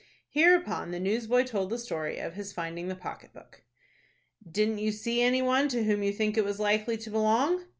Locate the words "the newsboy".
0.89-1.43